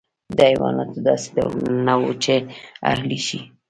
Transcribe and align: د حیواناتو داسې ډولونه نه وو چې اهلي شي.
د 0.37 0.39
حیواناتو 0.51 0.97
داسې 1.07 1.27
ډولونه 1.35 1.77
نه 1.87 1.93
وو 1.99 2.11
چې 2.23 2.33
اهلي 2.91 3.19
شي. 3.27 3.39